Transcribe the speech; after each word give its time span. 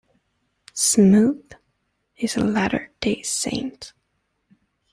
Smoot 0.73 1.57
is 2.17 2.35
a 2.35 2.39
Latter-day 2.43 3.21
Saint. 3.21 3.93